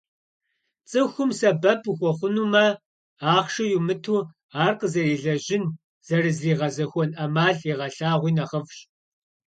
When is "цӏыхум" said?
0.89-1.29